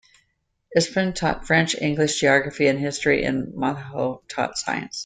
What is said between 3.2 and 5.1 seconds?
and Moutinho taught science.